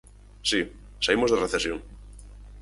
Si, 0.49 0.59
saímos 1.05 1.29
da 1.31 1.41
recesión. 1.45 1.79